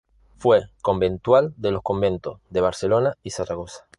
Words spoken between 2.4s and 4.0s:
de Barcelona y Zaragoza.